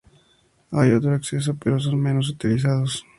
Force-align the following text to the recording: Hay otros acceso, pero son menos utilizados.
Hay 0.71 0.93
otros 0.93 1.13
acceso, 1.13 1.55
pero 1.63 1.79
son 1.79 2.01
menos 2.01 2.27
utilizados. 2.29 3.05